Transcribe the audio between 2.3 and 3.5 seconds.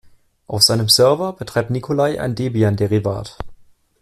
Debian-Derivat.